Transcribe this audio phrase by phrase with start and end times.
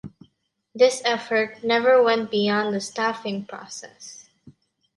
[0.73, 4.25] This effort never went beyond the staffing process.